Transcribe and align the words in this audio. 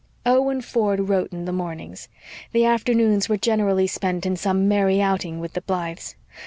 Owen 0.25 0.61
Ford 0.61 1.09
wrote 1.09 1.31
in 1.31 1.45
the 1.45 1.51
mornings. 1.51 2.07
The 2.53 2.65
afternoons 2.65 3.29
were 3.29 3.37
generally 3.37 3.85
spent 3.85 4.25
in 4.25 4.35
some 4.35 4.67
merry 4.67 4.99
outing 4.99 5.39
with 5.39 5.53
the 5.53 5.61
Blythes. 5.61 6.15